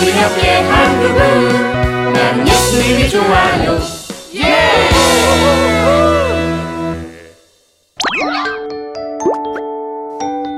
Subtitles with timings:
[0.00, 3.78] 우리 함께 한국은 나는 예수님이 좋아요
[4.34, 4.90] 예!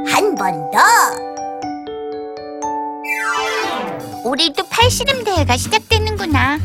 [0.07, 0.79] 한 번 더.
[4.25, 6.59] 우리 도 팔씨름 대회가 시작되는구나.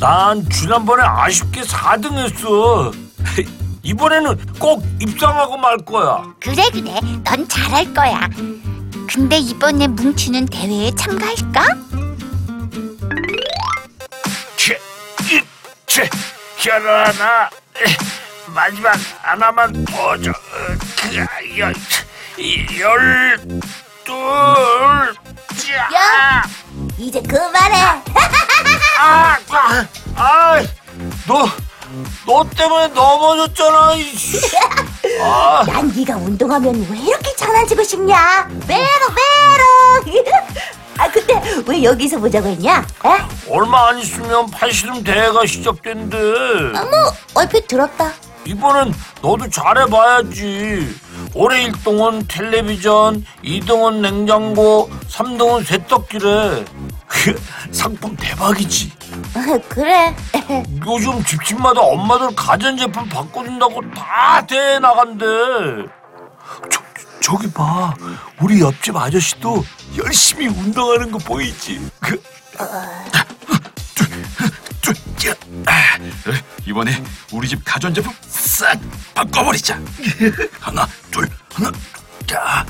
[0.00, 2.92] 난 지난번에 아쉽게 4등 했어.
[3.82, 6.22] 이번에는 꼭 입상하고 말 거야.
[6.40, 8.28] 그래 그래, 넌 잘할 거야.
[9.12, 11.64] 근데 이번에 뭉치는 대회에 참가할까?
[15.94, 16.10] 채,
[16.58, 17.48] 결혼 하나.
[18.48, 20.32] 마지막 하나만 더 줘.
[21.00, 21.72] 그, 열,
[22.80, 23.38] 열,
[24.02, 25.14] 둘,
[25.56, 25.74] 짜.
[25.94, 26.42] 야!
[26.98, 27.76] 이제 그만해.
[28.98, 30.62] 아, 아, 아,
[31.28, 31.48] 너,
[32.26, 33.94] 너 때문에 넘어졌잖아.
[33.94, 34.40] 이씨.
[35.22, 38.48] 아, 난 네가 운동하면 왜 이렇게 장난치고 싶냐?
[38.66, 40.24] 메롱 메롱.
[40.98, 42.86] 아 근데 왜 여기서 보자고 했냐?
[43.04, 43.50] 에?
[43.50, 46.16] 얼마 안 있으면 팔씨름 대회가 시작된대.
[46.74, 48.12] 아, 뭐 얼핏 들었다.
[48.46, 50.94] 이번엔 너도 잘해봐야지.
[51.34, 56.64] 올해 1등은 텔레비전, 2등은 냉장고, 3등은 세탁기래.
[57.06, 57.40] 그
[57.72, 58.92] 상품 대박이지.
[59.34, 60.14] 어, 그래.
[60.86, 65.24] 요즘 집집마다 엄마들 가전제품 바꿔준다고 다 대회 나간대.
[67.24, 67.94] 저, 저기 봐.
[68.40, 69.64] 우리 옆집 아저씨도
[69.96, 71.90] 열심히 운동하는 거 보이지?
[72.00, 72.22] 그,
[76.66, 78.78] 이번에 우리 집 가전제품 싹
[79.14, 79.80] 바꿔버리자.
[80.60, 81.72] 하나, 둘, 하나,
[82.26, 82.66] 자.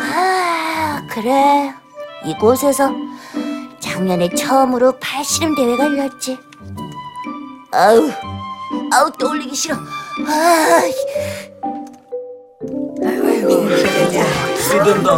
[0.00, 1.74] 아 그래.
[2.26, 2.92] 이곳에서
[3.80, 6.38] 작년에 처음으로 팔씨름 대회가 열렸지.
[7.72, 8.10] 아우
[8.92, 9.76] 아우 떠올리기 싫어.
[10.22, 10.80] 아,
[14.56, 15.16] 쓰된다.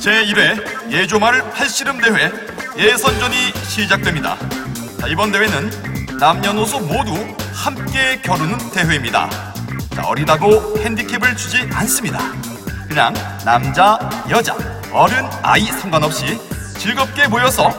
[0.00, 2.30] 제1회 예조마을 팔씨름 대회
[2.78, 4.38] 예선전이 시작됩니다.
[4.98, 5.70] 자, 이번 대회는
[6.18, 7.14] 남녀노소 모두
[7.52, 9.28] 함께 겨루는 대회입니다.
[9.94, 12.18] 자, 어리다고 핸디캡을 주지 않습니다.
[12.88, 13.12] 그냥
[13.44, 13.98] 남자,
[14.30, 14.56] 여자,
[14.92, 16.38] 어른, 아이 상관없이
[16.78, 17.70] 즐겁게 모여서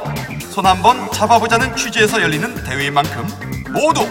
[0.52, 3.28] 손 한번 잡아보자는 취지에서 열리는 대회인 만큼
[3.72, 4.08] 모두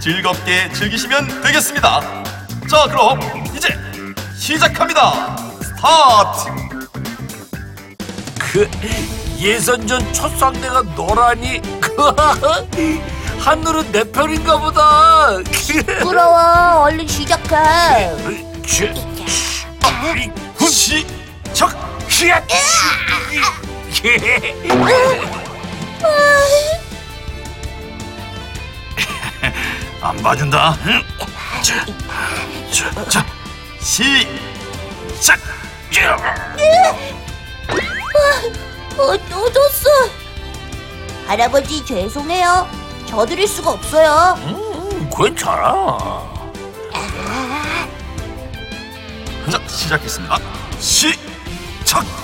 [0.00, 2.00] 즐겁게 즐기시면 되겠습니다.
[2.68, 3.20] 자, 그럼
[3.54, 3.68] 이제
[4.36, 5.36] 시작합니다.
[5.62, 6.50] 스타트!
[8.38, 8.70] 그
[9.38, 11.60] 예선전 첫 상대가 너라니
[13.40, 15.36] 하늘은 내 편인가 보다
[16.00, 16.84] 부러워.
[16.84, 18.10] 얼른 시작해.
[20.70, 21.70] 시작!
[22.08, 22.42] 히앗!
[30.00, 30.76] 안 봐준다.
[31.62, 31.84] 자,
[32.72, 33.26] 자, 자,
[33.80, 35.38] 시작!
[38.98, 39.88] 어, 또 졌어.
[41.26, 42.68] 할아버지 죄송해요.
[43.06, 44.36] 져드릴 수가 없어요.
[44.38, 45.98] 음, 괜찮아
[49.50, 50.38] 자, 시작했습니다.
[50.78, 52.21] 시작!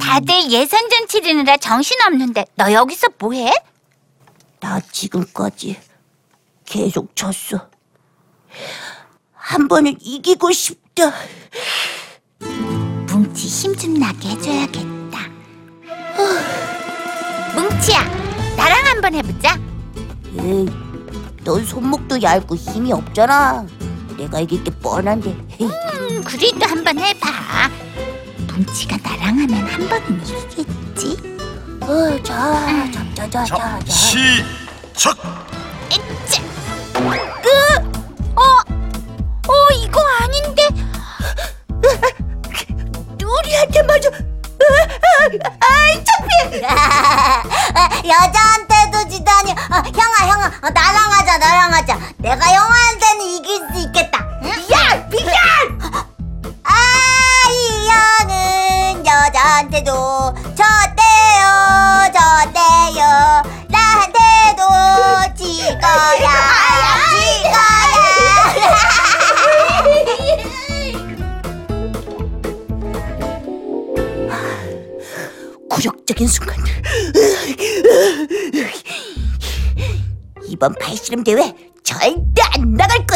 [0.00, 3.52] 다들 예선전 치르느라 정신없는데 너 여기서 뭐해?
[4.60, 5.78] 나 지금까지
[6.64, 7.68] 계속 졌어.
[9.32, 11.12] 한 번은 이기고 싶다.
[12.40, 15.18] 뭉치 힘 좀 나게 해줘야겠다.
[17.54, 18.02] 뭉치야,
[18.56, 19.58] 나랑 한번 해보자.
[20.42, 20.66] 에이,
[21.44, 23.66] 넌 손목도 얇고 힘이 없잖아.
[24.16, 25.30] 내가 이길 게 뻔한데.
[25.60, 27.28] 음, 그래도 한번 해봐.
[28.54, 31.16] 뭉치가 나랑 하면 한 번은 이기겠지.
[31.82, 33.90] 어, 자, 자, 자, 자, 자, 자, 자.
[33.90, 35.39] 시작!
[80.60, 83.06] 이번 팔씨름 대회 절대 안 나갈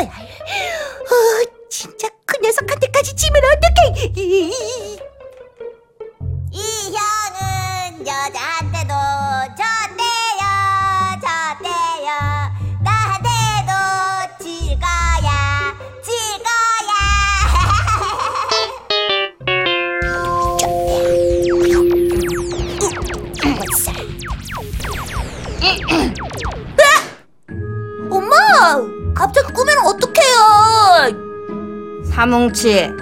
[32.15, 32.93] 사뭉치,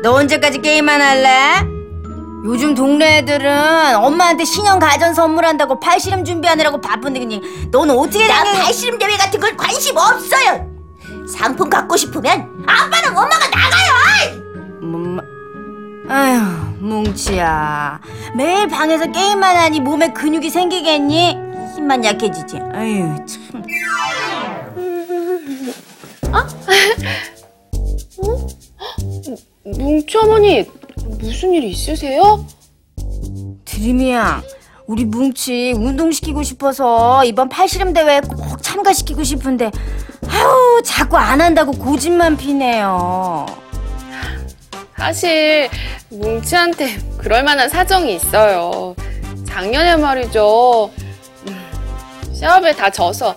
[0.00, 1.28] 너 언제까지 게임만 할래?
[2.44, 7.40] 요즘 동네 애들은 엄마한테 신형 가전 선물한다고 팔씨름 준비하느라고 바쁜데 그냥
[7.72, 8.58] 너는 어떻게 나 생각해?
[8.62, 10.70] 발씨름 대회 같은 건 관심 없어요.
[11.28, 14.40] 상품 갖고 싶으면 아빠랑 엄마가 나가요.
[14.82, 15.20] 뭐,
[16.08, 16.40] 아휴,
[16.78, 18.00] 뭉치야.
[18.36, 21.36] 매일 방에서 게임만 하니 몸에 근육이 생기겠니?
[21.74, 22.60] 힘만 약해지지.
[22.72, 23.64] 아휴, 참.
[29.90, 30.64] 뭉치 어머니
[31.18, 32.46] 무슨 일 있으세요?
[33.64, 34.40] 드림이야.
[34.86, 39.72] 우리 뭉치 운동시키고 싶어서 이번 팔씨름 대회에 꼭 참가시키고 싶은데
[40.28, 43.46] 아우 자꾸 안 한다고 고집만 피네요.
[44.96, 45.68] 사실
[46.08, 48.94] 뭉치한테 그럴 만한 사정이 있어요.
[49.44, 50.90] 작년에 말이죠.
[51.48, 53.34] 음, 시합에 다 져서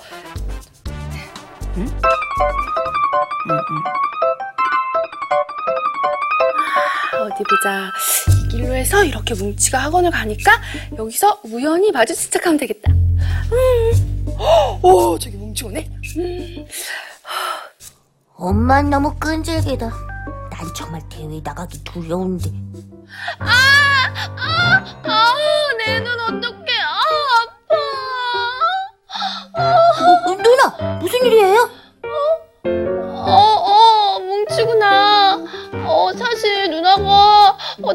[3.50, 4.33] 아,
[7.24, 7.92] 어디 보자.
[8.30, 10.60] 이 길로 해서 이렇게 뭉치가 학원을 가니까
[10.98, 12.92] 여기서 우연히 마주친 척하면 되겠다.
[12.92, 14.26] 음.
[14.82, 15.90] 오, 저기 뭉치 오네.
[16.18, 16.66] 음.
[18.36, 19.88] 엄만 너무 끈질기다.
[19.90, 22.50] 난 정말 대회 나가기 두려운데.
[25.06, 26.74] 아우, 내 눈 어떡해.
[26.82, 27.00] 아,
[29.54, 29.62] 아파.
[29.62, 31.70] 어, 누나, 무슨 일이에요?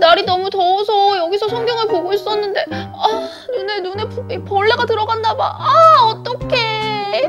[0.09, 5.55] 날이 너무 더워서 여기서 성경을 보고 있었는데, 아, 눈에, 눈에 부- 벌레가 들어갔나 봐.
[5.59, 7.27] 아, 어떡해.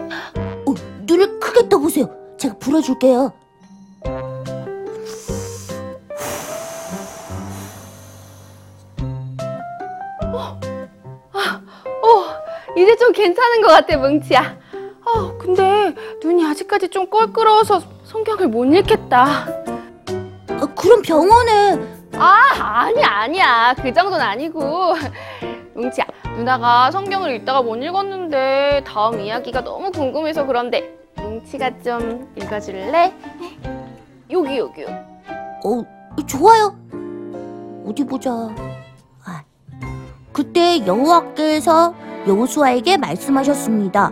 [0.65, 2.09] 어, 눈을 크게 떠보세요.
[2.37, 3.33] 제가 불어줄게요.
[12.01, 14.57] 어, 이제 좀 괜찮은 것 같아, 뭉치야.
[15.05, 15.93] 어, 근데
[16.23, 19.47] 눈이 아직까지 좀 껄끄러워서 성경을 못 읽겠다.
[20.61, 23.73] 어, 그럼 병원에 아, 아니야, 아니야.
[23.81, 24.93] 그 정도는 아니고.
[25.75, 33.13] 뭉치야, 누나가 성경을 읽다가 못 읽었는데 다음 이야기가 너무 궁금해서 그런데 뭉치가 좀 읽어줄래?
[34.29, 34.83] 여기, 여기.
[34.85, 35.85] 어,
[36.27, 36.75] 좋아요.
[37.85, 38.31] 어디 보자.
[39.25, 39.43] 아,
[40.33, 41.93] 그때 여호와께서
[42.27, 44.11] 여호수아에게 말씀하셨습니다.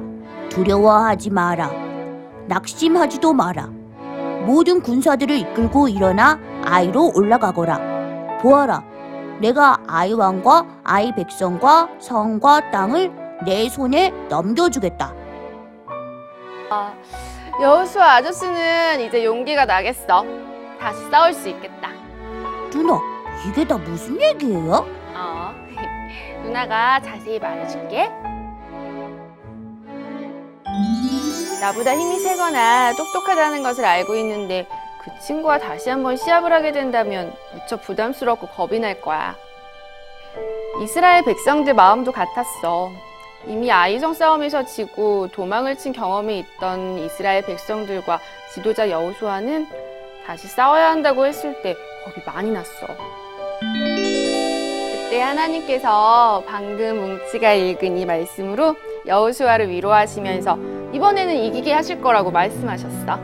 [0.49, 1.69] 두려워하지 마라.
[2.47, 3.76] 낙심하지도 마라.
[4.47, 8.38] 모든 군사들을 이끌고 일어나 아이로 올라가거라.
[8.41, 8.81] 보아라.
[9.41, 13.11] 내가 아이 왕과 아이 백성과 성과 땅을
[13.45, 15.13] 내 손에 넘겨주겠다.
[17.61, 20.23] 여수아 아저씨는 이제 용기가 나겠어.
[20.80, 21.89] 다시 싸울 수 있겠다.
[22.71, 23.01] 누나,
[23.45, 24.85] 이게 다 무슨 얘기예요?
[25.13, 25.54] 어.
[26.44, 28.09] 누나가 자세히 말해줄게.
[31.59, 34.68] 나보다 힘이 세거나 똑똑하다는 것을 알고 있는데
[35.02, 39.35] 그 친구와 다시 한번 시합을 하게 된다면 무척 부담스럽고 겁이 날 거야.
[40.83, 42.92] 이스라엘 백성들 마음도 같았어.
[43.47, 48.19] 이미 아이성 싸움에서 지고 도망을 친 경험이 있던 이스라엘 백성들과
[48.54, 49.68] 지도자 여호수아는
[50.26, 51.73] 다시 싸워야 한다고 했을 때
[52.04, 52.87] 겁이 많이 났어.
[55.07, 58.76] 그때 하나님께서 방금 뭉치가 읽은 이 말씀으로
[59.07, 63.19] 여호수아를 위로하시면서 이번에는 이기게 하실 거라고 말씀하셨어.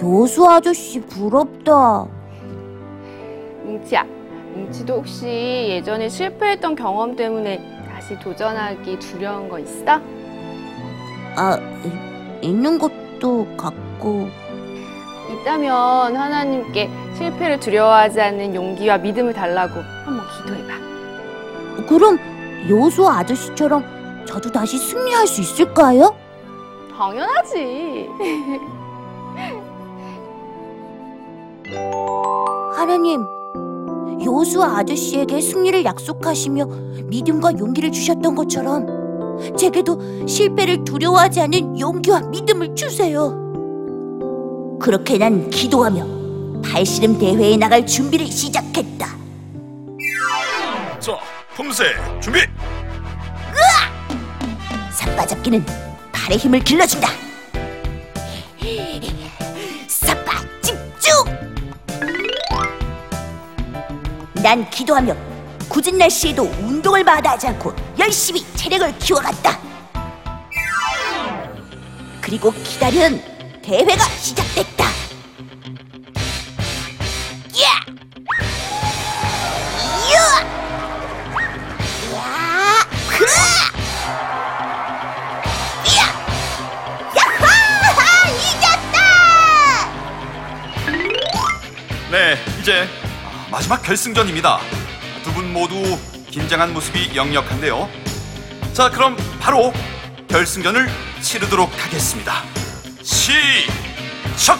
[0.00, 2.06] 요수 아저씨 부럽다.
[3.64, 4.04] 뭉치야,
[4.54, 10.00] 뭉치도 혹시 예전에 실패했던 경험 때문에 다시 도전하기 두려운 거 있어?
[11.36, 11.58] 아,
[12.42, 14.28] 이- 있는 것도 같고.
[15.32, 21.86] 있다면 하나님께 실패를 두려워하지 않는 용기와 믿음을 달라고 한번 기도해봐.
[21.88, 22.18] 그럼
[22.68, 23.82] 요수 아저씨처럼
[24.26, 26.14] 저도 다시 승리할 수 있을까요?
[26.96, 28.08] 당연하지.
[32.76, 33.24] 하나님,
[34.24, 36.66] 요수 아저씨에게 승리를 약속하시며
[37.04, 39.02] 믿음과 용기를 주셨던 것처럼
[39.56, 43.38] 제게도 실패를 두려워하지 않는 용기와 믿음을 주세요.
[44.80, 49.06] 그렇게 난 기도하며 발씨름 대회에 나갈 준비를 시작했다.
[50.98, 51.18] 자,
[51.54, 51.84] 품새
[52.20, 52.40] 준비.
[54.92, 55.64] 삿바잡기는
[56.22, 57.08] 팔의 힘을 길러준다.
[59.88, 61.12] 삿바 집중!
[64.34, 65.16] 난 기도하며
[65.68, 69.58] 굳은 날씨에도 운동을 마다하지 않고 열심히 체력을 키워갔다.
[72.20, 73.20] 그리고 기다린
[73.60, 74.91] 대회가 시작됐다.
[92.22, 92.88] 네, 이제
[93.50, 94.60] 마지막 결승전입니다.
[95.24, 95.98] 두 분 모두
[96.30, 97.88] 긴장한 모습이 역력한데요.
[98.72, 99.72] 자, 그럼 바로
[100.28, 100.88] 결승전을
[101.20, 102.44] 치르도록 하겠습니다.
[103.02, 104.56] 시작!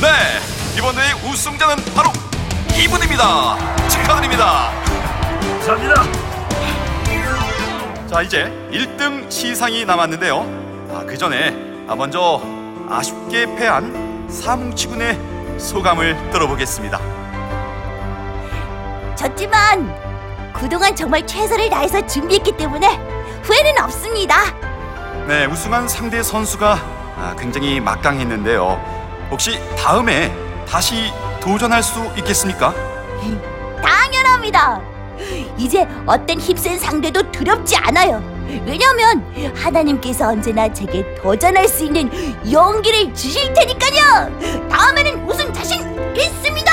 [0.00, 0.40] 네,
[0.76, 2.12] 이번 대회 우승자는 바로
[2.76, 3.88] 이분입니다.
[3.88, 4.70] 축하드립니다.
[5.40, 6.23] 감사합니다.
[8.14, 10.36] 자 이제 1등 시상이 남았는데요
[10.92, 11.48] 아, 그 전에
[11.88, 12.40] 아, 먼저
[12.88, 15.18] 아쉽게 패한 사뭉치군의
[15.58, 17.00] 소감을 들어보겠습니다
[19.16, 22.86] 졌지만 그동안 정말 최선을 다해서 준비했기 때문에
[23.42, 24.36] 후회는 없습니다.
[25.26, 26.72] 네 우승한 상대 선수가
[27.16, 30.32] 아, 굉장히 막강했는데요 혹시 다음에
[30.68, 32.72] 다시 도전할 수 있겠습니까?
[33.82, 34.93] 당연합니다.
[35.56, 38.22] 이제 어떤 힘센 상대도 두렵지 않아요.
[38.66, 42.10] 왜냐면 하나님께서 언제나 제게 도전할 수 있는
[42.50, 44.68] 용기를 주실 테니까요.
[44.68, 45.80] 다음에는 우승 자신
[46.14, 46.72] 있습니다.